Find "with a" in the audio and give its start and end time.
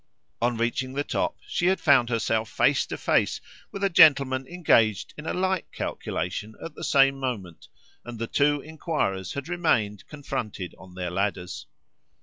3.71-3.89